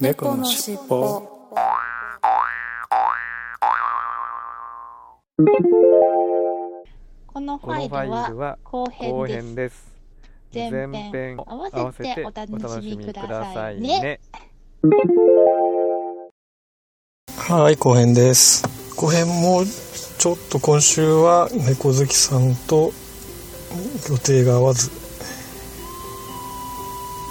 [0.00, 1.20] 猫のしっぽ
[7.26, 7.88] このファイ
[8.30, 9.84] ルは後後編です。
[10.54, 10.70] 編です。
[10.70, 14.20] 前編前編合わせてお楽しみくださいね。
[17.36, 18.64] はい後編です
[18.96, 19.64] 後編も
[20.18, 22.90] ちょっと今週は猫好きさんと
[24.08, 24.99] 予定が合わず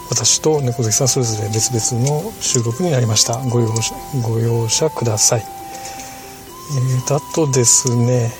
[0.10, 3.38] 私と猫好きさんそれぞれ別々の収録になりました。
[3.50, 5.42] ご容赦ご容赦ください。
[5.42, 8.32] えーとあとですね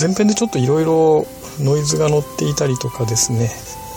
[0.00, 1.26] 前編でちょっといろいろ
[1.60, 3.50] ノイズが乗っていたりとかですね、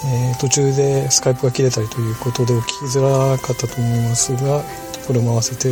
[0.05, 4.63] えー途中でスカイプが切れたりということでお聞きづらかったと思いますが
[5.07, 5.70] これも合わせて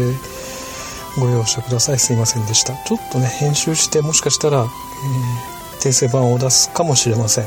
[1.17, 1.99] ご容赦ください。
[1.99, 2.73] すいませんでした。
[2.85, 7.45] ちょっとね編集してもしかしたら、えー訂正版を出すかもしれません。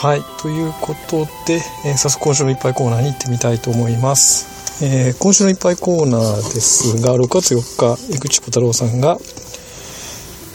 [0.00, 0.22] はい。
[0.40, 9.18] ということで、えー早速今週のいっぱいコーナーに行ってみたいと思います、えー今週のいっぱいコーナーですが6月4日江口小太郎さんが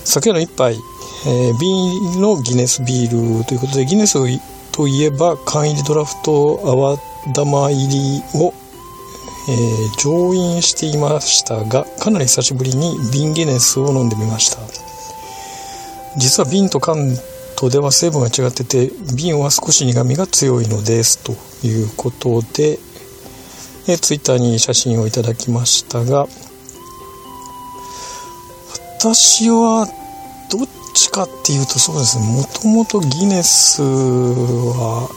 [0.04, 4.14] 昨夜の一杯、えー瓶のギネスビールということでギネス
[4.72, 6.98] といえば缶入りドラフト泡
[7.36, 8.52] 玉入りを
[9.48, 14.58] えー上飲していましたがかなり久しぶりに瓶ギネスを飲んでみました。
[16.18, 17.16] 実は瓶と缶
[17.58, 21.34] とでは成分が違ってて瓶は少し苦みが強いのですと
[21.66, 22.80] いうことで、
[23.88, 26.28] え、ツイッターに写真をいただきましたが
[29.00, 29.88] 私は
[30.52, 35.08] どっちかっていうとそうですねもともとギネスは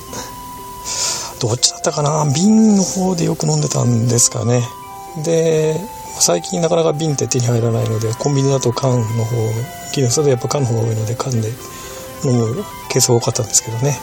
[1.41, 4.62] どっちだったかな瓶の方でよく飲んでたんですかね。
[5.25, 5.77] で
[6.20, 9.36] 最近なかなか瓶って手に入らないのでコンビニだと缶の方
[9.95, 11.48] ギネスだとやっぱ缶の方が多いので缶で
[12.24, 13.98] 飲むケースが多かったんですけどね。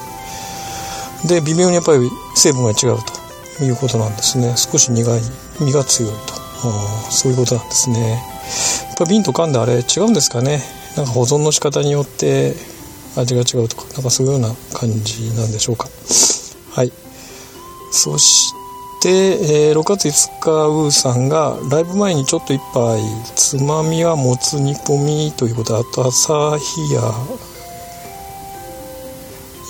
[1.28, 3.00] で微妙にやっぱり成分が違う
[3.58, 4.54] ということなんですね。
[4.58, 5.22] 少し苦い
[5.60, 6.18] 身が強いと。
[6.68, 8.12] あそういうことなんですね。
[8.12, 10.62] やっぱ瓶と缶であれ違うんですかね。
[10.96, 12.54] なんか保存の仕方によって
[13.18, 15.88] 味が違うとかなんかそういうような感じなんでしょうか。
[16.72, 16.92] はい。
[17.92, 18.54] そし
[19.02, 23.02] て、えー6月5日ウーさんがライブ前にちょっと一杯
[23.36, 27.02] つまみはもつ煮込みということであと朝日や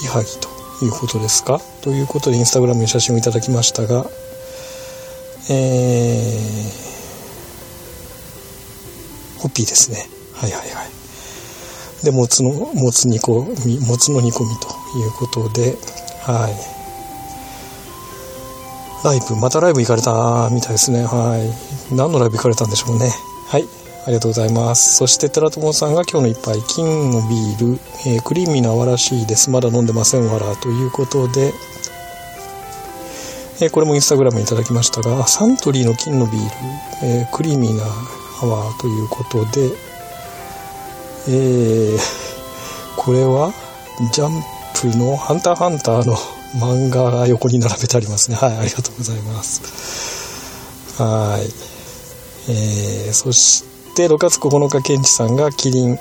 [0.03, 0.49] いはぎと
[0.85, 1.59] いうことですか？
[1.81, 4.05] ということでインスタグラムに写真をいただきましたが
[5.49, 10.07] えー、ホッピーですね。
[10.33, 10.89] はいはいはい。
[12.03, 14.67] でもつのもつ煮込みもつの煮込みと
[14.99, 15.75] いうことで
[16.23, 16.55] はい。
[19.05, 21.03] ライブまたライブ行かれたみたいですね。
[21.05, 21.95] はい。
[21.95, 23.11] 何のライブ行かれたんでしょうね。
[23.47, 23.67] はい。
[24.05, 24.95] ありがとうございます。
[24.97, 29.49] そして寺友さんが今日の一杯金のビール、えークリーミーな泡らしいです。
[29.49, 31.53] まだ飲んでませんわらということで。
[33.61, 36.47] えーこれもインスタグラムにいただきましたがサントリーの金のビール、
[37.03, 37.83] えークリーミーな
[38.41, 39.71] 泡ということで。
[41.27, 41.99] えー
[42.97, 43.53] これは
[44.13, 44.43] ジャン
[44.91, 46.15] プの「ハンターハンター」の
[46.55, 48.37] 漫画が横に並べてありますね。
[48.37, 51.01] はいありがとうございます。
[51.01, 52.51] はい。
[52.51, 55.97] えーそして6月9日ケンチさんがキリン。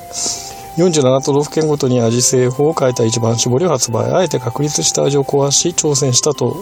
[0.77, 4.13] 47都道府県ごとに味製法を変えた一番搾りを発売。
[4.13, 6.57] あえて確立した味を壊し挑戦したと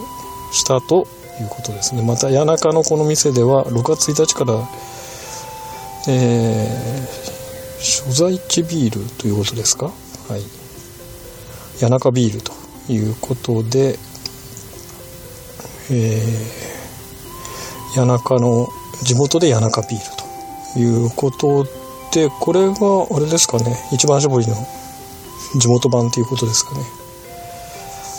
[0.53, 1.07] したと
[1.41, 2.03] いうことですね。
[2.03, 4.69] また谷中のこの店では6月1日から
[6.09, 7.33] えー
[7.83, 9.87] 所在地ビールということですか？
[9.87, 9.93] は
[10.37, 10.43] い。
[11.81, 12.53] 谷中ビールと
[12.93, 13.99] いうことで
[15.91, 18.69] えー谷中の
[19.03, 20.12] 地元で谷中ビール。
[20.77, 21.65] いうこと
[22.13, 23.77] でこれがあれですかね。
[23.93, 24.55] 一番搾りの
[25.59, 26.81] 地元版ということですかね。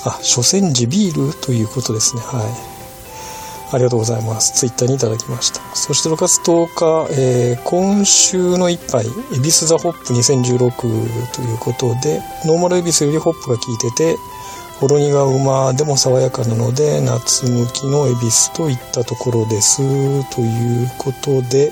[0.05, 2.21] あ所詮地ビールということですね。
[2.21, 2.73] はい。
[3.73, 4.53] ありがとうございます。
[4.53, 5.59] ツイッターにいただきました。
[5.75, 9.05] そして6月10日、えー今週の一杯
[9.35, 14.17] エビスザホップ2016ということでノーマルエビスよりホップが効いてて
[14.79, 19.77] ほろ苦うまでも爽やかなので夏向きのエビスといったところです。
[20.35, 21.71] ということで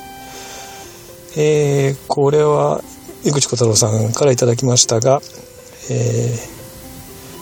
[1.37, 2.81] えーこれは
[3.25, 5.21] 江口小太郎さんからいただきましたが、
[5.89, 6.35] え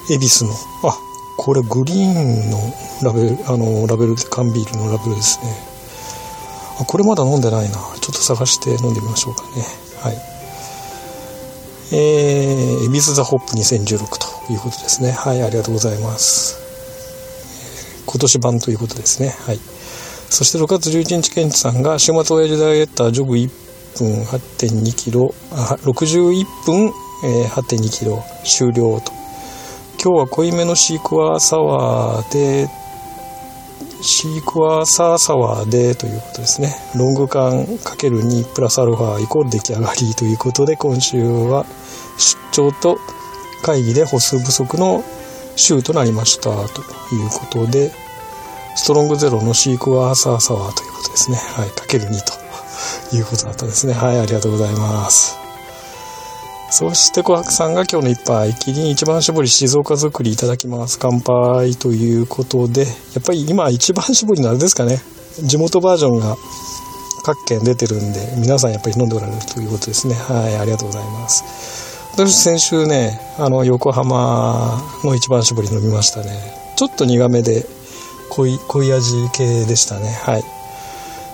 [0.10, 0.52] ー、恵比寿の
[0.84, 0.98] あ
[1.38, 2.58] これグリーンの
[3.02, 5.54] ラベルあのラベル缶ビールのラベルですね。
[6.82, 7.76] あこれまだ飲んでないな。
[7.76, 7.82] ちょ
[8.12, 9.64] っと探して飲んでみましょうかね。
[10.02, 10.18] はい。
[11.94, 15.12] えー、恵比寿ザホップ2016ということですね。
[15.12, 16.60] はいありがとうございます。
[18.06, 19.30] 今年版ということですね。
[19.30, 19.60] はい。
[20.30, 26.92] そして6月11日ケンチさんが週末親父ダイエッタージョグ1分8.2キロあ61分、
[27.24, 29.12] えー8.2キロ終了と
[30.02, 32.70] 今日は濃いめのシークワーサワーで
[34.02, 36.74] シークワーサーサワーでということですね。
[36.96, 41.66] ロング缶 ×2 プラスアルファイコール出来上がりということで、今週は
[42.18, 42.98] 出張と
[43.62, 45.04] 会議で歩数不足の
[45.58, 47.92] 週となりましたということで、
[48.78, 51.38] ストロングゼロのシークワーサーサワーということですね。
[51.38, 52.39] はい、かける2と
[53.14, 53.94] いうことだったですね。
[53.94, 55.38] はい、ありがとうございます。
[56.72, 61.00] そして琥珀さんが今日の一杯、キリン一番搾り静岡作りいただきます。
[61.00, 62.88] 乾杯ということで、や
[63.20, 65.02] っぱり今一番搾りのあれですかね。
[65.42, 66.38] 地元バージョンが
[67.24, 70.14] 各県出てるんで、皆さんやっぱり飲んでおられるということですね。
[70.14, 71.44] はい、ありがとうございます。
[72.14, 76.32] 私先週ね、あの、横浜の一番搾り飲みましたね。
[76.76, 77.66] ちょっと苦めで、
[78.30, 80.12] 濃い、濃い味系でしたね。
[80.22, 80.59] はい。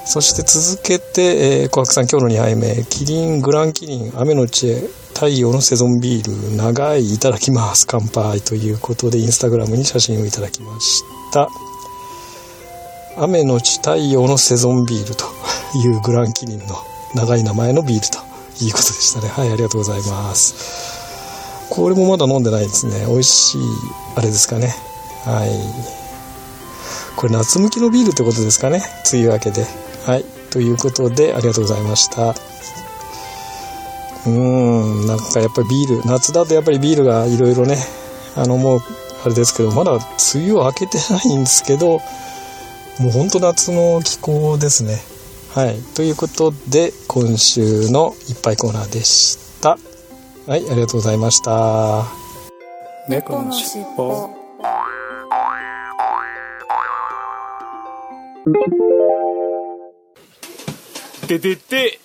[0.06, 4.82] そして続けて、えー、小白さん今日の2杯目、キリングランキリン雨の知恵
[5.16, 7.88] 太陽のセゾンビール長いいただきます。
[7.88, 11.50] 乾杯ということでインスタグラムに写真をいただきました。
[13.18, 15.26] 雨のち太陽のセゾンビールと
[15.78, 16.66] いうグランキリンの
[17.16, 18.18] 長い名前のビールと
[18.64, 19.30] いうことでしたね。
[19.30, 21.70] はいありがとうございます。
[21.70, 23.06] これもまだ飲んでないですね。
[23.08, 23.62] 美味しい
[24.18, 24.76] あれですかね。
[25.24, 25.50] はい。
[27.16, 28.84] これ夏向きのビールってことですかね。
[29.12, 29.66] 梅雨明けで。
[30.06, 30.26] はい。
[30.52, 32.30] ということでありがとうございました。
[32.30, 37.78] うーんなんかやっぱりビール夏だとやっぱりビールがいろいろね
[38.36, 38.80] あのもう
[39.24, 40.02] あれですけどまだ梅
[40.36, 42.00] 雨を明けてないんですけど
[43.00, 45.00] もうほんと夏の気候ですね。
[45.54, 45.80] はい。
[45.96, 49.78] ということで今週のいっぱいコーナーでした。
[50.48, 52.06] はいありがとうございました。
[53.08, 54.30] 猫のしっぽ。
[61.26, 62.00] ててて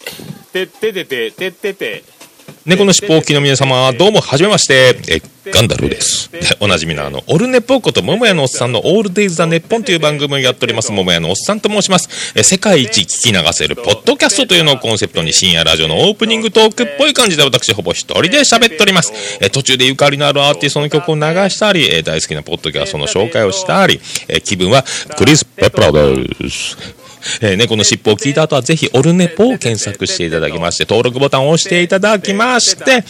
[0.53, 2.21] てっててててってて
[2.67, 4.95] 猫のしっぽおきの皆様、どうも、はじめまして。
[5.09, 6.31] え、ガンダルです。
[6.31, 12.35] で、 おなじみのあの、オルネポこと桃屋のおっさんのオールデイズ・ザ・ネッポンという番組をやっております、桃屋のおっさんと申します。
[12.35, 19.13] え、世界一聞き流せるポッドキャストというのをコンセプトに深夜ラジオのオープニングトークっぽい感じで私ほぼ一人で喋っております。
[19.41, 24.85] え、途中でゆかりのあるアーティストの曲を流したり、え、大好きなポッドキャストの紹介をしたり、え、気分は
[25.17, 27.00] クリス・ペプラです。
[27.41, 33.05] えー、猫の尻尾を聞いた後はぜひオルネポを検索していただきまして、登録ボタンを押していただきまして、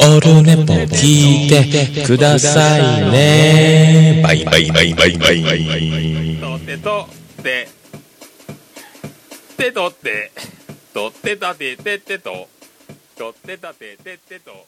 [0.00, 4.20] オルネポ聞いてくださいね。
[4.22, 6.36] バイバイバイバイバイ。
[6.40, 7.08] とってと
[7.40, 7.68] って、
[9.56, 10.32] てとって、
[10.92, 12.48] とってたててってと、
[13.16, 14.66] とってたててってと。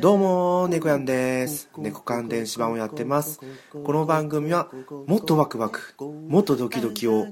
[0.00, 1.70] どうも、猫やんです。
[1.78, 3.40] 猫関電子版をやってます。
[3.72, 4.68] この番組は、
[5.06, 7.28] もっとワクワク、もっとドキドキを、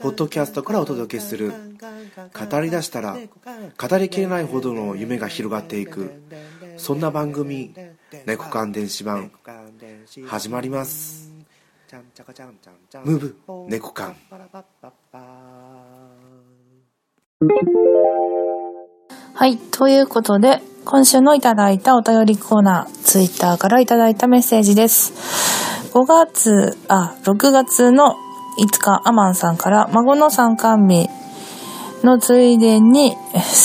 [0.00, 1.52] ポッドキャストからお届けする。
[1.52, 6.10] 語り出したら、語りきれないほどの夢が広がっていく。
[6.76, 7.72] そんな番組、
[8.26, 9.30] 猫関電子版、
[10.26, 11.32] 始まります。
[13.04, 13.36] ムーブ、
[13.68, 14.16] 猫缶。
[19.34, 19.58] はい。
[19.58, 25.12] ということで、今週のいただいたお便りコーナー、ツイッターからいただいたメッセージです。
[25.94, 28.16] 5月、あ、6月の
[28.58, 31.08] 5日、アマンさんから、孫の参観日
[32.02, 33.16] のついでに、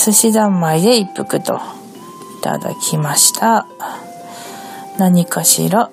[0.05, 3.65] 寿司三昧で一服といただきました。
[4.99, 5.89] 何かしら？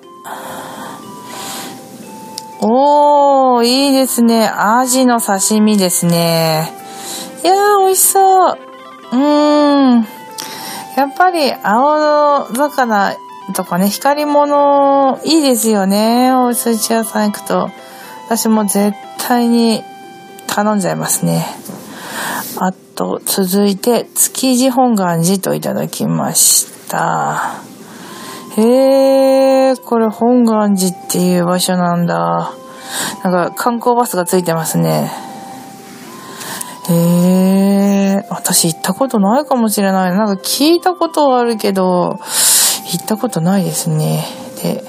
[2.61, 4.47] おー、いいですね。
[4.47, 6.79] アジの刺身ですね。
[7.43, 8.57] いやー、美味しそう。
[9.13, 10.07] うーん。
[10.97, 13.15] やっぱり青の魚
[13.55, 16.31] とかね、光り物いいですよね。
[16.33, 17.69] お寿司屋さん行くと。
[18.25, 19.83] 私も絶対に
[20.47, 21.45] 頼んじゃいますね。
[22.57, 27.61] あと、続いて、築地本願寺といただきました。
[28.57, 32.53] へえ、これ本願寺っていう場所なんだ。
[33.23, 35.30] なんか観光バスがついてますね。
[36.89, 40.11] へえ、私行ったことないかもしれない。
[40.11, 42.19] なんか聞いたことはあるけど、
[42.91, 44.25] 行ったことないですね。
[44.63, 44.83] で、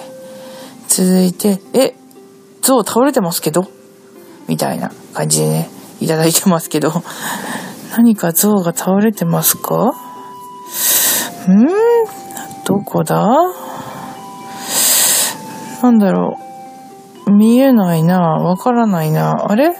[0.88, 1.94] 続いて、え、
[2.62, 3.66] 象倒れてますけど？
[4.48, 5.70] みたいな感じでね、
[6.00, 6.92] いただいてますけど、
[7.96, 9.92] 何か象が倒れてますか？
[11.48, 11.66] ん
[12.64, 13.26] どこだ？
[15.82, 16.38] なんだろ
[17.26, 17.32] う。
[17.32, 18.18] 見えないな。
[18.20, 19.46] わからないな。
[19.48, 19.74] あれ？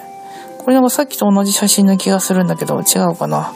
[0.65, 3.39] これなんかさっきと同じ写真な気がするんだけど、違うかな？
[3.41, 3.53] ん？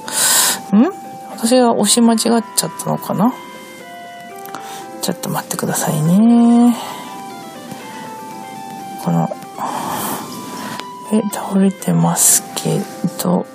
[1.31, 2.43] 私が押し間違っちゃっ
[2.79, 3.33] たのかな？
[5.03, 6.77] ちょっと待ってくださいね。
[9.05, 9.29] この、
[11.13, 12.81] え、倒れてますけ
[13.23, 13.47] ど、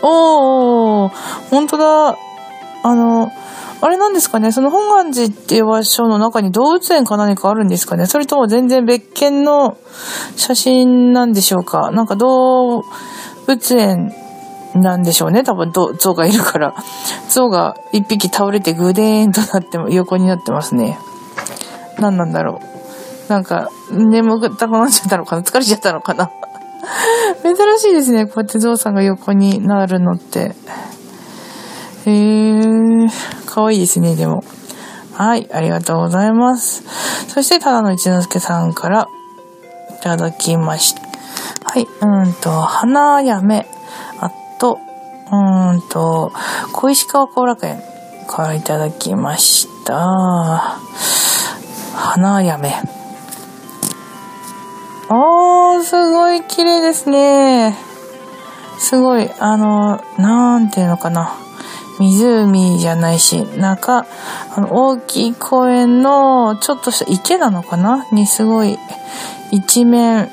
[0.00, 1.12] おー。
[1.50, 2.16] 本当だ。
[2.84, 3.30] あの、
[3.80, 4.50] あれなんですかね？
[4.50, 8.06] その本願寺っていう場所の中に動物園か何かあるんですかね？
[8.06, 9.78] それとも全然別件の
[10.36, 11.90] 写真なんでしょうか？
[11.92, 12.82] なんか動
[13.46, 14.12] 物園
[14.74, 15.44] なんでしょうね？
[15.44, 16.74] 多分、象がいるから。
[17.30, 20.98] 象が一匹倒れてグデーンとなっても、横になってますね。
[21.98, 22.60] 何なんだろ
[23.28, 23.30] う？
[23.30, 25.42] なんか、眠たくなっちゃったのかな？
[25.42, 26.30] 疲れちゃったのかな？
[27.42, 28.26] 珍しいですね。
[28.26, 30.54] こうやってゾウさんが横になるのって。
[32.06, 33.08] へー、
[33.48, 34.44] かわいいですね、でも。
[35.14, 36.84] はい、ありがとうございます。
[37.28, 39.08] そして、ただの一之輔さんから
[39.98, 41.00] いただきました。
[41.64, 43.66] はい、うんと、花やめ、
[44.20, 44.78] あと、
[45.32, 46.30] うんと、
[46.72, 47.82] 小石川後楽園
[48.28, 50.78] からいただきました。
[51.94, 52.74] 花やめ。
[55.10, 57.76] おー、すごい綺麗ですね。
[58.78, 61.47] すごい、あの、なんていうのかな。
[61.98, 64.06] 湖じゃないし、なんか、
[64.56, 68.06] あの、大きい公園の、ちょっとした池なのかな？
[68.12, 68.78] にすごい、
[69.50, 70.30] 一面、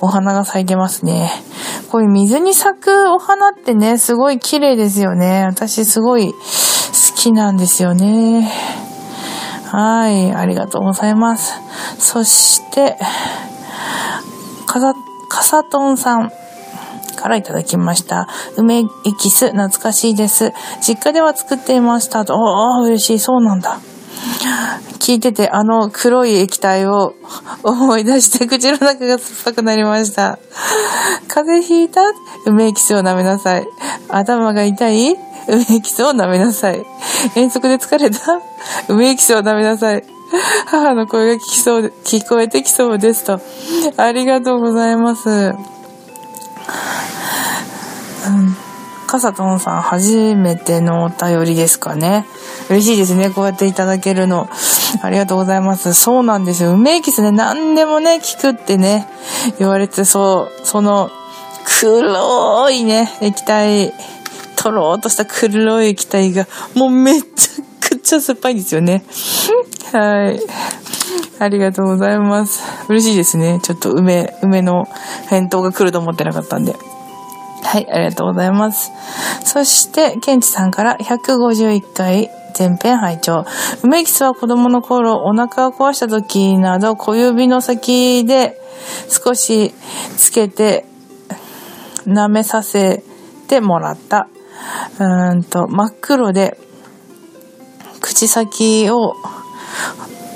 [0.00, 1.30] お花が咲いてますね。
[1.90, 5.44] こういう水に咲くお花ってね、すごい綺麗ですよね。
[5.44, 6.38] 私すごい好
[7.14, 8.50] きなんですよね。
[9.66, 11.54] はい、ありがとうございます。
[11.98, 12.98] そして、
[14.66, 14.94] かさ、
[15.28, 16.32] かさとんさん
[17.22, 18.28] からいただきました。
[18.56, 18.84] 梅エ
[19.18, 20.52] キス、懐かしいです。
[20.80, 22.34] 実家では作っていましたと。
[22.34, 23.78] おー、嬉しい、そうなんだ。
[24.98, 27.14] 聞いてて、あの黒い液体を
[27.64, 30.38] 思い出して口の中が酸っぱくなりました。
[31.28, 32.02] 風邪ひいた？
[32.46, 33.66] 梅エキスを舐めなさい。
[34.08, 35.16] 頭が痛い？
[35.48, 36.84] 梅エキスを舐めなさい。
[37.34, 38.18] 遠足で疲れた？
[38.88, 40.04] 梅エキスを舐めなさい。
[40.66, 43.40] 母の声が聞きそう、聞こえてきそうですと。
[43.96, 45.52] ありがとうございます。
[48.26, 48.56] うん。
[49.06, 52.26] かさとんさん、初めてのお便りですかね。
[52.70, 53.30] 嬉しいですね。
[53.30, 54.48] こうやっていただけるの。
[55.02, 55.92] ありがとうございます。
[55.92, 56.72] そうなんですよ。
[56.72, 59.06] 梅エキスね、何でもね、聞くってね、
[59.58, 61.10] 言われて、そう、その、
[61.80, 63.92] 黒いね、液体、
[64.56, 67.62] とろーっとした黒い液体が、もうめっちゃ
[67.96, 69.04] くちゃ酸っぱいですよね。
[69.92, 70.40] はい。
[71.38, 72.62] ありがとうございます。
[72.88, 73.60] 嬉しいですね。
[73.62, 74.84] ちょっと梅、梅の
[75.28, 76.74] 返答が来ると思ってなかったんで。
[77.64, 78.90] はい、ありがとうございます。
[79.44, 83.44] そして、ケンチさんから151回前編拝聴
[83.82, 88.60] 梅キスは子供の頃お腹を壊した時など小指の先で
[89.08, 89.72] 少し
[90.16, 90.84] つけて
[92.06, 93.02] 舐めさせ
[93.48, 94.28] てもらった。
[94.98, 96.58] うんと、真っ黒で
[98.12, 99.16] 口先を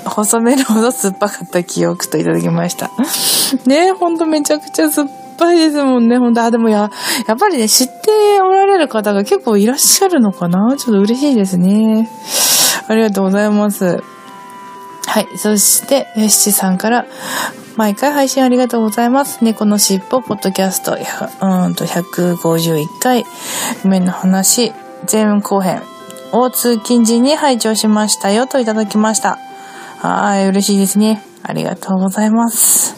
[0.05, 2.89] 細めるほど酸っぱかった記憶といただきました。
[3.67, 6.41] ね、ほんとめちゃくちゃ酸っぱいですもんね、ほんと。
[6.41, 6.89] あ、でもや、
[7.27, 10.75] やっぱりね、知っておられる方が結構いらっしゃるのかな？
[10.77, 12.09] ちょっと嬉しいですね。
[12.87, 14.01] ありがとうございます。
[15.05, 15.27] はい。
[15.37, 17.05] そして、七さんから、
[17.75, 19.43] 毎回配信ありがとうございます。
[19.43, 23.25] 猫のしっぽ、ポッドキャスト、うんと、151回、
[23.83, 24.73] 夢の話、
[25.05, 25.83] 全後編
[26.31, 29.37] を通勤時に拝聴しましたよといただきました。
[29.99, 31.23] はい、嬉しいですね。
[31.43, 32.95] ありがとうございます。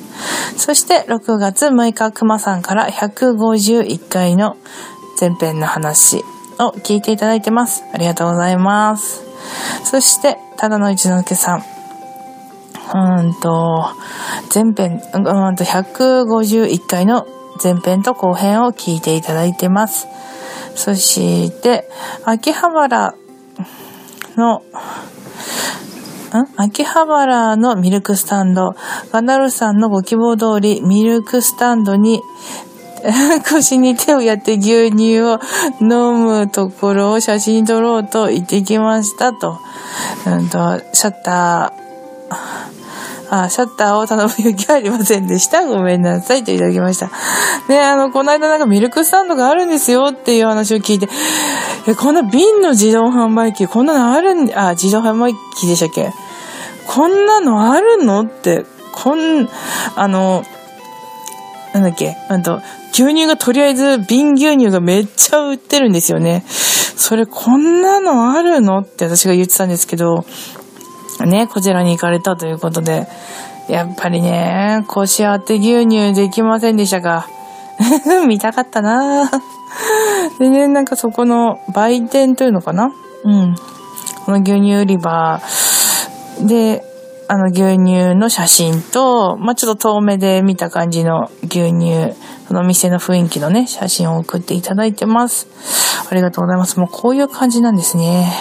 [0.58, 4.58] そして、6月6日、熊さんから151回の
[5.20, 6.24] 前編の話
[6.60, 7.84] を聞いていただいてます。
[7.94, 9.24] ありがとうございます。
[9.84, 11.64] そして、ただの一之輔さん。
[12.94, 13.86] うんと、
[14.54, 17.26] 前編、うんと、151回の
[17.64, 20.08] 前編と後編を聞いていただいてます。
[20.76, 21.90] そして、
[22.26, 23.16] 秋葉原
[24.36, 24.62] の、ん？
[26.58, 28.76] 秋葉原のミルクスタンド、
[29.12, 32.22] ガナルさんのご希望通り、ミルクスタンドに
[33.50, 35.40] 腰に手をやって牛乳を
[35.82, 39.60] 飲むところを写真撮ろうと言ってきましたと。
[40.26, 42.79] うんと、シャッター、
[43.32, 45.66] あ、シャッターを頼む勇気はありませんでした。
[45.66, 47.12] ごめんなさいといただきました。
[47.68, 51.08] ね、あの、この間なんかミルクスタンドがあるんですよっていう話を聞いて、
[51.88, 56.12] え、こんな瓶の自動販売機、こんなのあるん、あ、自動販売機でしたっけ？
[56.88, 59.48] こんなのあるのって、こん、
[59.96, 60.44] あの、
[61.74, 66.44] なんだっけ、あと、牛乳がとりあえず瓶牛乳がめっちゃ売ってるんですよね。
[66.48, 70.26] それこんなのあるのって私が言ってたんですけど、
[71.26, 73.08] ね、こちらに行かれたということで、
[73.68, 77.28] やっぱりね、腰当て牛乳できませんでしたが、
[78.28, 79.30] 見たかったな
[80.40, 82.92] でね、なんかそこの売店というのかな
[83.24, 83.56] うん。
[84.26, 85.42] この牛乳売り場
[86.42, 86.84] で、
[87.28, 92.16] あの牛乳の写真と、まあ、ちょっと遠目で見た感じの牛乳、
[92.48, 95.48] その店の雰囲気のね、写真を送っていただいてます。
[96.10, 96.80] ありがとうございます。
[96.80, 98.34] もうこういう感じなんですね。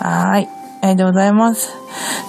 [0.00, 0.48] はい。
[0.82, 1.72] ありがとうございます。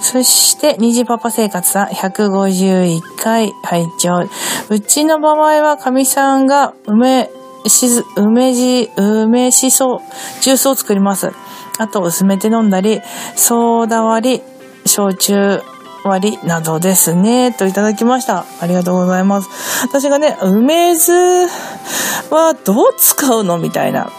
[0.00, 4.28] そして、虹パパ生活さん、151回拝聴
[4.70, 7.30] うちの場合は、神さんが梅、
[7.66, 10.00] しず、梅じ、梅しそ
[10.40, 11.32] ジュースを作ります。
[11.78, 13.02] あと、薄めて飲んだり、
[13.34, 14.42] ソーダ割り、
[14.86, 15.60] 焼酎
[16.04, 17.52] 割りなどですね。
[17.52, 18.44] といただきました。
[18.60, 19.48] ありがとうございます。
[19.82, 21.12] 私がね、梅酢
[22.30, 23.58] はどう使うの？
[23.58, 24.12] みたいな。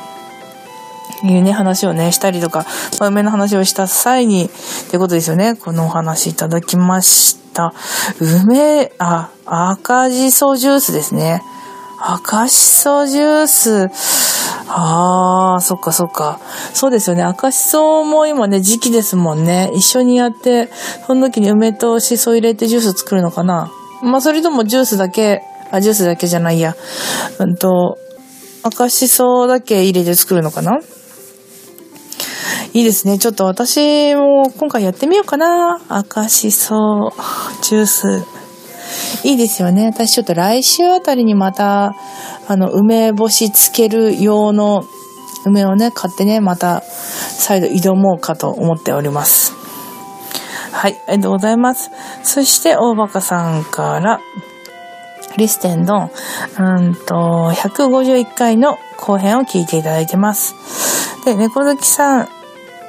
[1.23, 2.65] いうね、話をね、したりとか、
[2.99, 5.55] まあ、梅の話をした際に、ってことですよね。
[5.55, 7.73] このお話いただきました。
[8.19, 11.41] 梅、あ、赤じそジュースですね。
[12.01, 13.89] 赤しそジュース。
[14.67, 16.39] ああ、そっかそっか。
[16.73, 17.23] そうですよね。
[17.23, 19.71] 赤しそも今ね、時期ですもんね。
[19.73, 20.69] 一緒にやって、
[21.07, 23.71] その時に梅としそ入れてジュース作るのかな。
[24.03, 25.41] まあ、それともジュースだけ、
[25.71, 26.75] あ、ジュースだけじゃないや。
[27.39, 27.97] うんと、
[28.63, 30.79] 赤しそだけ入れて作るのかな
[32.73, 33.17] いいですね。
[33.17, 35.81] ちょっと私も今回やってみようかな。
[35.89, 37.13] 赤しそ
[37.61, 38.23] ジュース。
[39.23, 39.85] いいですよね。
[39.87, 41.95] 私ちょっと来週あたりにまた、
[42.47, 44.83] あの、梅干しつける用の
[45.45, 49.53] 梅をね、買ってね、また再度挑もうかと思っております。
[50.71, 51.89] はい、ありがとうございます。
[52.23, 54.19] そして、大バカさんから、
[55.37, 56.11] リステンの、
[56.59, 60.94] うんと、151回の後編を聞いていただいてます。
[61.25, 62.29] で、猫好きさん、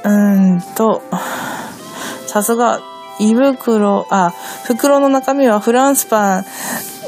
[0.05, 1.03] うんと、
[2.27, 2.81] さすが、
[3.19, 6.45] 胃袋、あ、袋の中身はフランスパン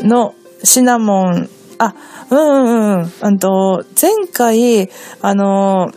[0.03, 1.95] のシナモン、あ、
[2.31, 3.13] うんうんうん。
[3.23, 4.89] うんと、前回、
[5.21, 5.93] あの、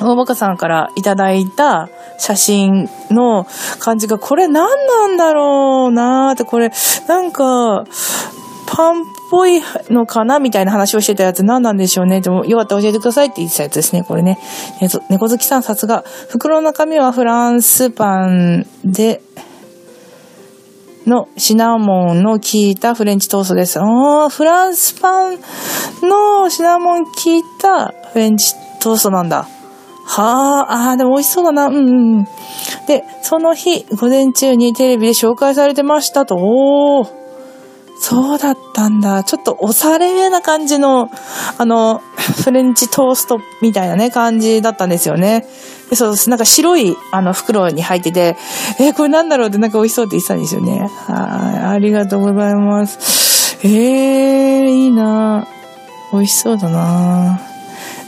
[0.00, 3.46] 大バカさんからいただいた写真の
[3.78, 6.70] 感じが、これ何なんだろうなーって、これ、
[7.08, 7.84] なんか、
[8.74, 12.20] パンっぽいのかなみたいな話をしてたやつ何なんでしょうね。
[12.20, 14.38] でも、よかったら教えてくださいって言ってたやつですね、これね。
[14.80, 16.04] えっと猫好きさんさすが。
[16.28, 19.22] 袋の中身はフランスパンで、
[21.06, 23.78] のシナモンの効いたフレンチトーストです。
[23.78, 25.38] ああ、フランスパン
[26.02, 29.46] のシナモン効いたフレンチトーストなんだ。
[30.06, 31.66] はあ、ああ、でも美味しそうだな。
[31.66, 32.24] うんうんうん。
[32.88, 36.36] で、その日、午前中にテレビで紹介されてましたと。
[36.36, 37.23] おー。
[37.96, 39.24] そうだったんだ。
[39.24, 41.10] ちょっとおしゃれな感じの、
[41.58, 42.02] あの、
[42.44, 45.46] フレンチトーストみたいなね、感じだったんですよね。
[45.90, 46.30] でそうです。
[46.30, 48.36] なんか白い、あの、袋に入ってて、
[48.80, 50.88] えー、これなんだろうってなんか美味しそうって言ってたんですよね。
[51.06, 51.64] はい。
[51.74, 53.58] ありがとうございます。
[53.66, 55.46] えー、いいな
[56.12, 57.40] 美味しそうだな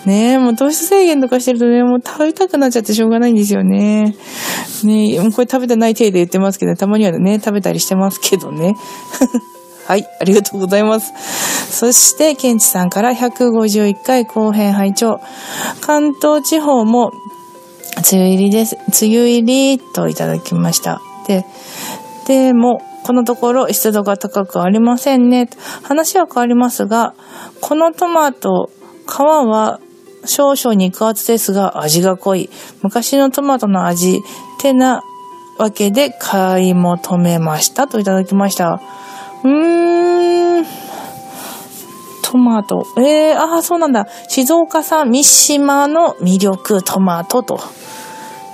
[0.04, 4.14] ねえ、もう糖質制限とかしてるとね、もう食べたくなっちゃってしょうがないんですよね。
[4.84, 8.76] ねえ、もうこれ食べてない体で言ってますけど、たまにはね、食べたりしてますけどね。
[9.86, 11.12] はい、ありがとうございます。
[11.70, 15.20] そして、ケンチさんから151回後編拝聴
[15.80, 17.12] 関東地方も、
[18.12, 18.76] 梅雨入りです。
[18.76, 21.00] 梅雨入りといただきました。
[21.26, 21.44] で、
[22.26, 25.48] でも、このところ湿度が高くありませんね。
[25.84, 27.14] 話は変わりますが、
[27.60, 28.70] このトマト、
[29.06, 29.78] 皮は
[30.24, 32.50] 少々肉厚ですが味が濃い。
[32.82, 34.20] 昔のトマトの味っ
[34.60, 35.04] てな
[35.58, 38.80] わけで買い求めましたといただきました。
[39.46, 40.66] うーん。
[42.22, 42.84] トマト。
[42.98, 44.08] えー、ああ、そうなんだ。
[44.28, 47.60] 静岡産三島の魅力トマトと。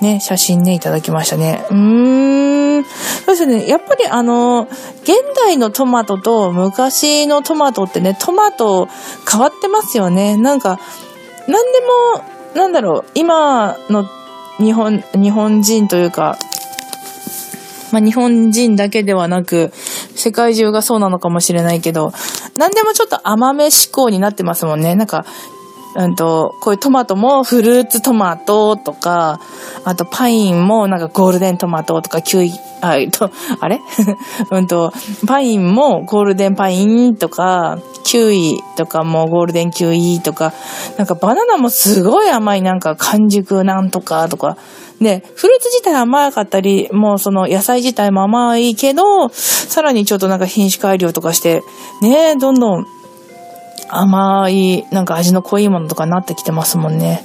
[0.02, 1.64] ね、写真ね、いただきましたね。
[1.70, 2.84] うーん。
[2.84, 2.90] そ
[3.24, 3.66] うですね。
[3.66, 4.68] やっぱりあの、
[5.02, 8.88] 現代のトマトと昔のトマトってね、トマト
[9.30, 10.36] 変わってますよね。
[10.36, 10.78] なんか、
[11.48, 12.24] なんでも、
[12.54, 14.04] なんだろう、今の
[14.58, 16.36] 日本、日本人というか、
[17.92, 19.72] まあ、日本人だけではなく、
[20.14, 22.12] 世界中がそうなのかもしれないけど、
[22.56, 24.94] 何でもちょっと甘め思考になってますもんね。
[24.94, 25.24] なんか、
[25.94, 29.40] うんと、こういうトマトもフルーツトマトとか、
[29.84, 33.80] あとパインもなんかゴールデントマトとかキウイ、あ、えっと、 あれ？
[34.50, 34.92] うんと、
[35.26, 40.52] パインもゴールデンパインとか、キウイとかもゴールデンキウイとか、
[40.96, 44.56] なんかバナナもすごい甘いなんか完熟なんとかとか、
[45.00, 51.62] で、フルーツ自体甘かったり、もうその野菜自体も甘いけど、さらにちょっとなんか品種改良とかして、
[52.00, 52.86] ね、どんどん
[53.94, 57.24] 甘い、なんか味の濃いものとかなってきてますもんね。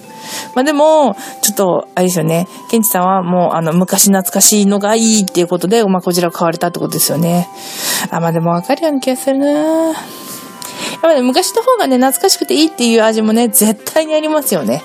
[0.56, 2.48] まあでも、ちょっと、あれですよね。
[2.70, 7.48] ケンチさんはもう、あの、昔懐かしいのがいいっていうことで、まあこちらを買われたってことですよね。
[8.12, 9.96] あ、まあでもわかるような気がするなやっ
[11.02, 14.84] ぱ、ね、昔の方がね、懐かしくていいっていう味もね、絶対にありますよね。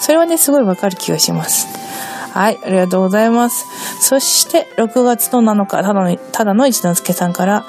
[0.00, 1.66] それはね、すごいわかる気がします。
[2.32, 3.66] はい、ありがとうございます。
[4.00, 7.64] そして、6月の7日、ただの、ただの一之輔さんから、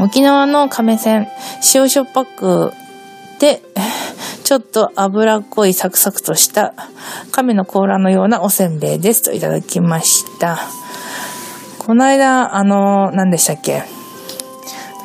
[0.00, 1.28] 沖縄の亀せん、
[1.74, 2.72] 塩塩パック
[3.38, 3.60] で、
[4.44, 6.74] ちょっと脂っこいサクサクとした
[7.30, 10.58] 亀の甲羅のようなおせんべいですといただきました。
[11.78, 13.82] この間、あの、何でしたっけ？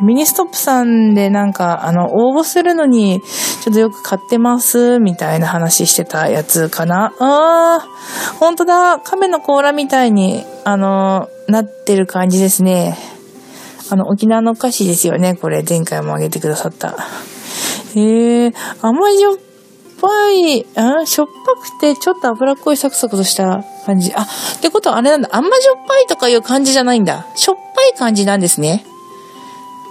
[0.03, 3.19] ミニストップさんでなんか、あの、応募するのに、
[3.63, 7.13] ちょっとよく買ってます、みたいな話してたやつかな。
[7.19, 12.95] あー、ほんとだ、亀の甲羅みたいに、あの、なってる感じですね。
[13.89, 15.63] あの、沖縄のお菓子ですよね、これ。
[15.67, 16.95] 前回もあげてくださった。
[17.95, 19.37] えー、甘じょっ
[20.01, 24.13] ぱい、あしょっぱくて、ちょっと脂っこいサクサクとした感じ。
[24.13, 25.29] あ、ってことはあれなんだ。
[25.31, 27.27] 甘じょっぱいとかいう感じじゃないんだ。
[27.35, 28.85] しょっぱい感じなんですね。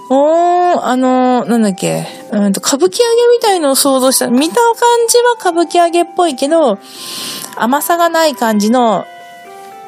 [0.09, 4.27] おー、あのー、なんだっけ、うんと、歌舞伎揚げみたいのを想像した。
[4.27, 4.73] 見た感
[5.09, 6.79] じは歌舞伎揚げっぽいけど、
[7.57, 9.05] 甘さがない感じの、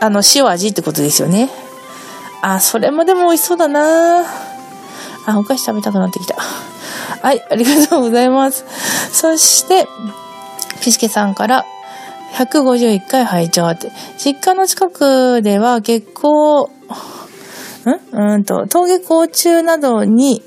[0.02, 1.50] あの、塩味ってことですよね。
[2.42, 4.22] あ、それもでも美味しそうだな
[5.26, 6.36] あ、お菓子食べたくなってきた。
[7.22, 8.66] はい、ありがとうございます。
[9.12, 9.88] そして、
[10.82, 11.66] ピスケさんから、
[12.36, 13.92] 151回拝聴って。
[14.18, 16.70] 実家の近くでは結構、ん？
[18.12, 20.42] うんと、登下校中などに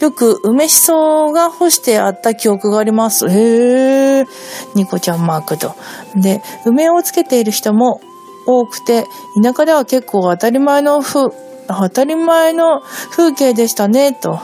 [0.00, 3.28] よく梅しそが干してあった記憶があります。
[3.28, 4.26] へー。
[4.74, 5.74] ニコちゃんマークと。
[6.14, 8.00] で、梅をつけている人も
[8.46, 9.06] 多くて、
[9.42, 11.30] 田舎では結構当たり前の風、
[11.68, 12.80] 当たり前の
[13.10, 14.38] 風景でしたね、と。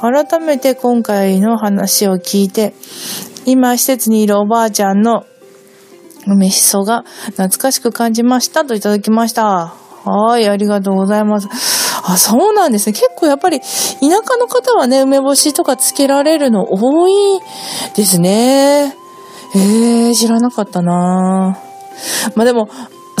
[0.00, 2.74] 改めて今回の話を聞いて、
[3.46, 5.24] 今施設にいるおばあちゃんの
[6.26, 9.74] 梅しそが懐かしく感じましたといただきました。
[10.04, 11.48] はい、ありがとうございます。
[12.04, 12.92] あ、そうなんですね。
[12.92, 13.66] 結構やっぱり田
[14.00, 17.40] 舎の方はね、梅干しとかつけられるの多い
[17.94, 18.96] ですね。
[19.54, 21.58] えー、知らなかったな
[22.34, 22.68] まあでも、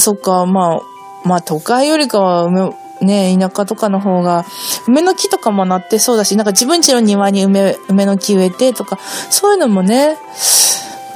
[0.02, 0.80] そっか、まあ、
[1.24, 4.44] まあ都会よりかは梅、ね、田舎とかの方が、
[4.88, 8.98] 梅の木とかもなってそうだし、なんか自分家の庭に梅、梅の木植えてとか、
[9.30, 10.16] そういうのもね、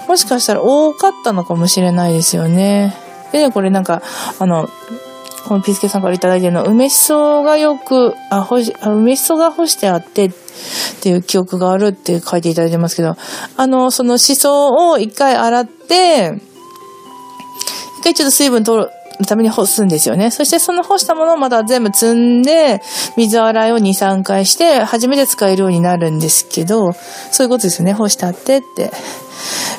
[0.09, 2.94] もしかしたら多かったのかもしれないですよね。
[3.33, 4.03] でね、これなんか、
[4.38, 4.68] あの、
[5.49, 10.33] このピスケさんからいただいてるの、梅しそがよく、あ、ほし、梅しそが干してあって、っ
[11.03, 13.16] ていう記憶があるって書いていただいてますけど、
[13.57, 16.40] あの、そのしそを一回洗って、
[17.99, 18.91] 一回ちょっと水分取る、
[19.27, 20.31] ために干すんですよね。
[20.31, 22.83] そしてその干したものをまた全部積んで、
[23.17, 26.93] 水洗いを2、3回して、初めて使えるようになるんですけど、
[27.31, 27.95] そういうことですよね。
[27.95, 28.91] 干したってって。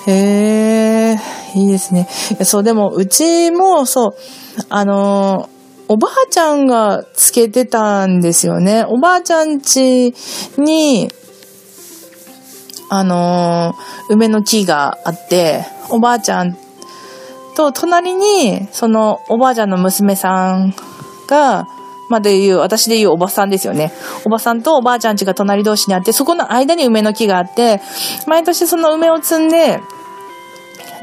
[0.08, 2.08] へえー、いいですね。
[2.44, 4.16] そう、でも、うちも、そう、
[4.70, 5.50] あの
[5.90, 8.84] おばあちゃんがつけてたんですよね。
[8.88, 10.14] おばあちゃん家
[10.58, 11.10] に、
[12.90, 13.74] あの、
[14.10, 16.58] 梅の木があって、おばあちゃん
[17.58, 20.76] と、隣に、その、おばあちゃんの娘さん
[21.28, 21.68] が、
[22.08, 23.92] まで言う、私で言うおばさんですよね。
[24.26, 27.82] おばさんとおばあちゃん家が隣同士にあって、そこの間に梅の木があって、
[28.28, 29.82] 毎年その梅を摘んで、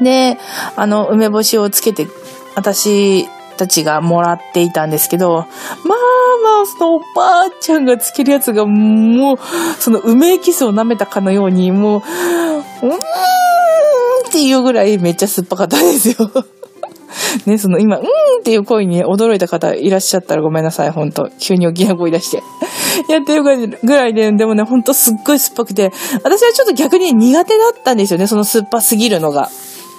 [0.01, 0.37] で、
[0.77, 2.07] あの、梅干しをつけて、
[2.55, 5.45] 私たちがもらっていたんですけど、まあ
[5.83, 5.95] ま
[6.63, 9.37] あ、そのおばあちゃんがつけるやつが、もう、
[9.77, 12.01] その梅エキスを舐めたかのように、もう、
[12.87, 12.99] うーん
[14.35, 16.29] っていうぐらいめっちゃ酸っぱかったんですよ。
[17.47, 18.07] ね、その今、うーん
[18.41, 21.29] っていう声に驚いた方いらっしゃったらごめんなさい、ほんと。
[21.39, 22.43] 急に大きな声出して。
[23.07, 29.49] やってるぐらいで、でもね、ほんとすっごい酸っぱくて、私はちょっと逆に苦手だったんですよね、その酸っぱすぎるのが。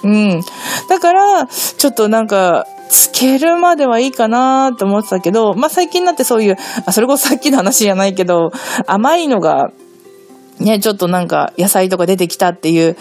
[0.03, 0.41] うん。
[0.87, 8.51] だから、ちょっとなんか、つけるまではいいかなと思ってたけど、まあ、最近になってそういう、あ、それこそさっきの話じゃないけど、
[8.85, 9.71] 甘いのが
[10.59, 12.97] ね、ちょっとなんか野菜とか出てきたっていう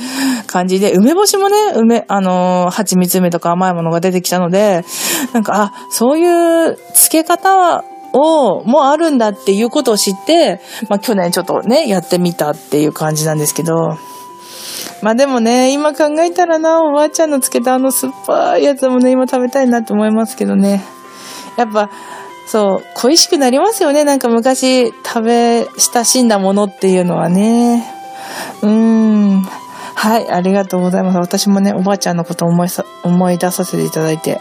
[0.47, 4.85] 感じで、梅干しもね、梅、あのー、蜂蜜梅とか甘いものが出てきたので、
[5.33, 13.97] なんか、あ、そういう漬け方を、もあるんだっていうことを知って、まあ去年ちょっとね、やってみたっていう感じなんですけど、
[15.03, 20.83] まあでもね、今考えたらな、おばあちゃんの漬けたあの酸っぱいやつもね、今食べたいなと思いますけどね。
[21.57, 21.91] やっぱ、
[22.47, 24.05] そう、恋しくなりますよね。
[24.05, 27.85] なんか昔食べ親しんだものっていうのはね。
[28.63, 29.43] うーん。
[29.99, 31.19] はい、ありがとうございます。
[31.19, 34.41] 私もね、おばあちゃんのこと思いさ、思い出させていただいて、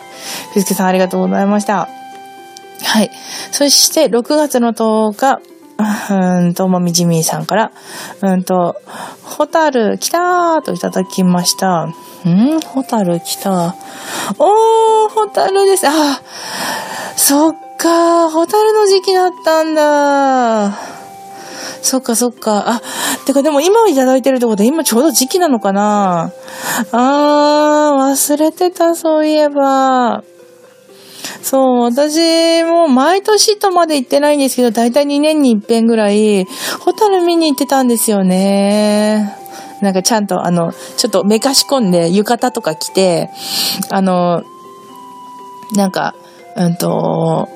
[0.53, 1.87] ふすけさんありがとうございました。
[2.83, 3.09] はい。
[3.51, 5.39] そして、6月の10日、
[6.09, 7.71] うんと、もみじみーさんから、
[8.21, 8.75] うんと、
[9.23, 11.85] ホタル来たーといただきました。
[11.85, 11.93] ん？
[12.65, 13.49] ホタル来た？
[13.49, 13.73] ー。
[14.37, 15.87] おー、ホタルです。
[15.87, 16.21] あ、
[17.15, 20.95] そっか、ホタルの時期だったんだ。
[21.81, 22.63] そっかそっか。
[22.67, 22.81] あ、
[23.25, 26.31] てかでも今いただいてるとこで今ちょうど時期なのかな
[26.91, 30.23] あー、忘れてた、そういえば。
[31.41, 36.45] そう、私も毎年とまで行ってないんですけど、だいたい2年に一遍ぐらい、
[36.79, 39.35] ホタル見に行ってたんですよね。
[39.81, 43.29] なんかちゃんとあの、ちょっとめかし込んで浴衣とか着て、
[43.91, 44.43] あの、
[45.75, 46.15] なんか、
[46.55, 47.47] うんと、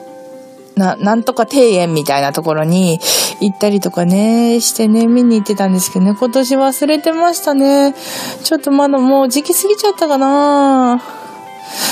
[0.79, 2.99] な、なんとか庭園みたいなところに
[3.41, 7.93] 行ったりとかね、してね、見に行ってたんですけどね、今年忘れてましたね。
[8.43, 11.03] ちょっとまだもう時期過ぎちゃったかな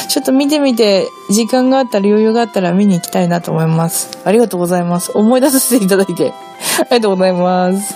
[0.10, 4.18] ちょっと見てみて、時間があったら余裕があったら見に行きたいなと思います。
[4.26, 5.12] ありがとうございます。
[5.14, 6.34] 思い出させていただいて。
[6.80, 7.94] ありがとうございます。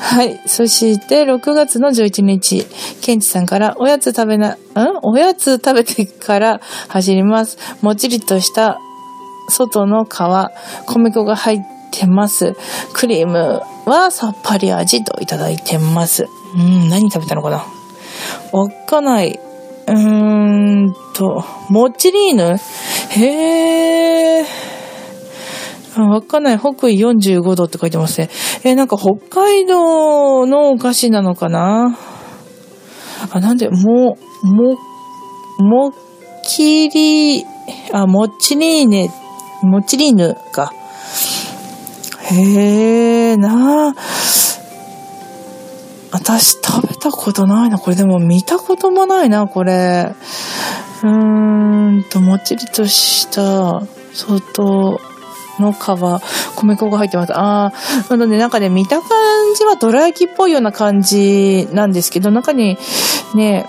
[0.00, 0.40] はい。
[0.46, 2.66] そして、6月の11日、
[3.00, 4.56] ケンチさんから、おやつ食べな、ん？
[5.02, 7.58] おやつ食べてから走ります。
[7.82, 8.80] もちりとした
[9.48, 10.08] 外の皮、
[10.86, 11.58] 米粉が入っ
[11.90, 12.54] てます。
[12.92, 16.26] クリームはさっぱり味といただいてます。
[16.54, 17.64] うん、何食べたのかな？
[18.52, 19.38] わっかない。
[19.88, 22.56] うーんと、モッチリーヌ？
[23.10, 24.44] へー。
[25.98, 26.58] わかんない。
[26.58, 28.28] 北緯45度って書いてますね。
[28.64, 31.96] えー、なんか北海道のお菓子なのかな？
[33.32, 34.76] あ、なんで、も、も、
[35.58, 35.92] もっ
[36.44, 37.46] きり、
[37.92, 39.14] あ、もっちりーね、も
[39.78, 40.72] っちりーぬか。
[42.30, 43.94] へえ、なあ。
[46.12, 47.78] 私食べたことないな。
[47.78, 50.14] これでも見たこともないな、これ。
[51.02, 54.98] うーんと、もっちりとした外
[55.58, 55.76] の皮、
[56.56, 57.34] 米粉が入ってます。
[57.34, 57.72] ああ、
[58.10, 59.08] なのでなんかね、見た感
[59.56, 62.78] じはどら焼きっぽいような感じなんですけど、中に
[63.34, 63.68] ね、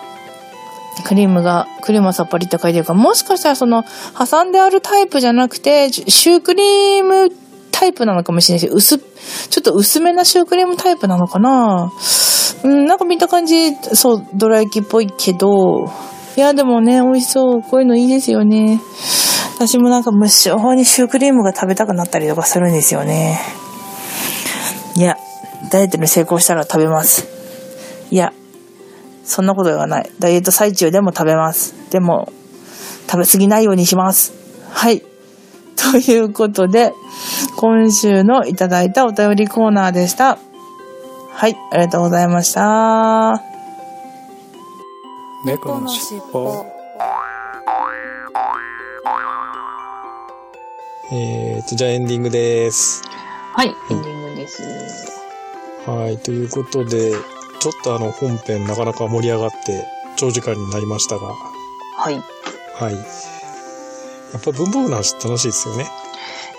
[1.07, 3.83] クリームが、クリームはさっぱりって書いてるか、もしかしたらその、
[4.17, 7.31] 挟んであるタイプじゃなくて、シュークリーム
[7.71, 9.05] タイプなのかもしれないし、薄、ちょ
[9.59, 11.91] っと薄めなシュークリームタイプなのかな？
[12.63, 15.85] うん、なんか見た感じ、そう、どら焼きっぽいけど、
[16.35, 17.61] いや、でもね、美味しそう。
[17.61, 18.81] こういうのいいですよね。
[19.55, 23.39] 私もなんか無性にシュークリームが食べたくなったりとかするんですよね。
[24.95, 25.17] いや、
[25.71, 27.27] ダイエットに成功したら食べます。
[28.11, 28.33] いや、
[29.27, 30.11] そんなことではない。
[30.19, 31.75] ダイエット最中でも食べます。
[31.91, 32.31] でも、
[33.11, 34.33] 食べ過ぎないようにします。
[34.71, 35.03] はい。
[35.75, 36.93] ということで、
[37.57, 40.39] 今週のいただいたお便りコーナーでした。
[41.31, 43.43] はい、ありがとうございました。
[45.45, 46.65] 猫のしっぽ。
[51.11, 53.03] えーと、じゃあエンディングです。
[53.53, 54.63] はい、エンディングです。
[55.85, 57.13] はい、ということで、
[57.59, 61.33] ちょっとあの本編なかなか盛り上がって長時間になりましたが。
[61.97, 62.21] はい。
[62.75, 62.93] はい。
[62.93, 65.85] やっぱ文房具の話楽しいですよね。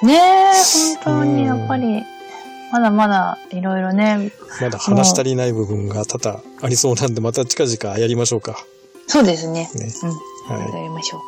[0.03, 2.05] ねえ、本当にやっぱり、
[2.73, 4.31] まだまだいろいろね。
[4.61, 8.65] まだ話し足りない部分が多々ありそうなんで、また近々やりましょうか。
[9.07, 9.71] そうですね。
[9.75, 9.93] ね。
[10.49, 10.57] うん。
[10.57, 10.75] はい。
[10.75, 11.19] やりましょ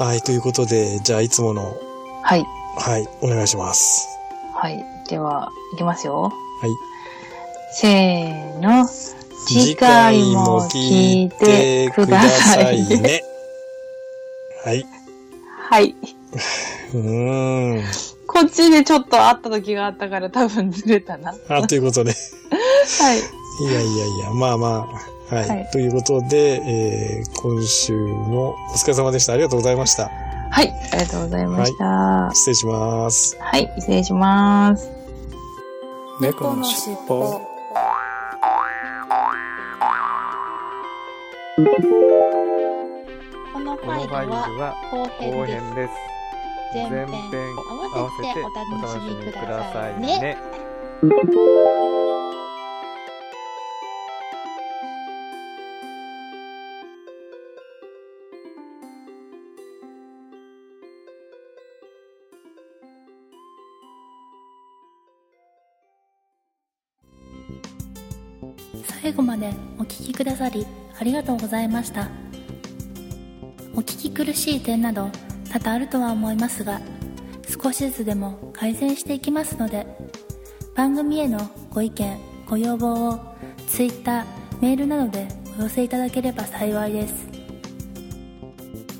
[0.00, 0.02] う。
[0.02, 1.76] はい、ということで、じゃあいつもの。
[2.22, 2.44] はい。
[2.76, 4.08] はい、お願いします。
[4.54, 4.84] はい。
[5.08, 6.22] では、いきますよ。
[6.22, 6.93] はい。
[7.76, 8.86] せーの。
[9.46, 13.22] 次回も聞いてくださいね。
[14.64, 14.86] はい。
[15.68, 15.94] はい。
[16.94, 17.84] うーん。
[18.26, 21.34] こっちでちょっと会った時があったから多分ずれたな。
[21.48, 22.12] あ、ということで。
[22.12, 23.18] はい。
[23.18, 24.68] いやいやいや、まあま
[25.30, 25.34] あ。
[25.34, 25.48] はい。
[25.48, 29.32] はい、ということで、えー、今週もお疲れ様でした。
[29.34, 30.10] ありがとうございました。
[30.50, 30.72] はい。
[30.92, 31.84] ありがとうございました。
[31.84, 33.36] はい、失礼します。
[33.40, 33.72] はい。
[33.78, 34.90] 失礼します。
[36.20, 37.53] 猫のしっぽ。
[41.56, 41.60] こ
[43.60, 45.06] のファイルは後
[45.46, 45.92] 編です。
[46.74, 47.06] 前編
[47.94, 50.36] 合わせてお楽しみくださいね。
[69.02, 69.52] 最後まで
[69.84, 70.66] お聞きくださり
[70.98, 72.08] ありがとうございました。
[73.74, 75.10] お聞き苦しい点など
[75.52, 76.80] 多々あるとは思いますが
[77.62, 79.86] 少しずつでも改善していきますので
[80.74, 83.20] 番組へのご意見ご要望を
[83.68, 84.24] Twitter
[84.62, 87.14] メールなどでお寄せいただければ幸いです。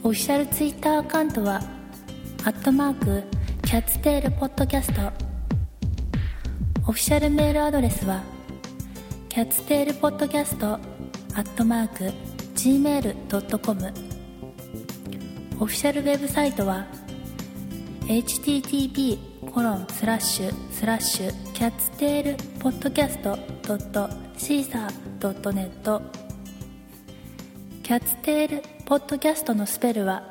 [0.03, 1.63] オフィシャル Twitter アカウントは
[2.45, 3.23] アットマーク
[3.63, 5.01] キャッツテールポッドキャスト。
[6.87, 8.34] オフィシャルメールアドレスは
[9.35, 12.13] キャッツテールポッドキャストアットマーク
[12.55, 13.93] gmail.com
[15.59, 16.87] オフィシャルウェブサイトは
[18.03, 19.19] http
[19.51, 26.01] コロンスラッシュスラッシュキャッツテールポッドキャストドット Seesaa ドットネット。
[27.83, 30.23] キャッツテールポッドキャストのスペルは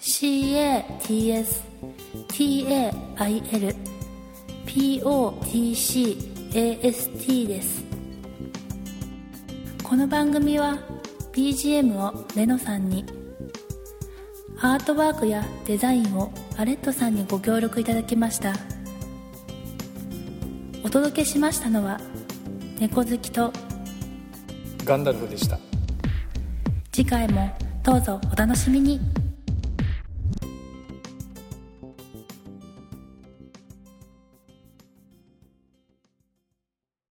[0.00, 1.60] CATSTAIL
[4.64, 7.89] POTCAST です。
[9.90, 10.78] この番組は
[11.32, 13.04] BGM をレノさんに
[14.60, 18.52] アートワークやデザインをアレットさんにご協力いただきました。
[20.84, 22.00] お届けしましたのは
[22.78, 23.52] 猫好きと
[24.84, 25.58] ガンダルフでした。
[26.92, 27.50] 次回も
[27.82, 29.00] どうぞお楽しみに